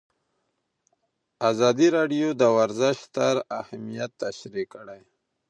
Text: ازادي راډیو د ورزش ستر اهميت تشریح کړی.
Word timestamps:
ازادي 1.51 1.87
راډیو 1.97 2.27
د 2.41 2.43
ورزش 2.57 2.95
ستر 3.07 3.35
اهميت 3.61 4.11
تشریح 4.23 4.67
کړی. 4.73 5.01